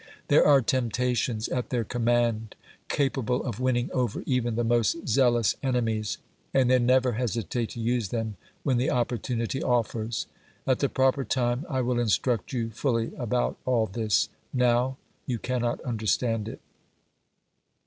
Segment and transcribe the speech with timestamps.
[0.29, 2.55] There are temptations at their command
[2.89, 6.17] capable of winning over even the most zealous enemies,
[6.55, 10.25] and they never hesitate to use them when the opportunity offers.
[10.65, 15.79] At the proper time I will instruct you fully about all this; now, you cannot
[15.81, 16.61] understand it."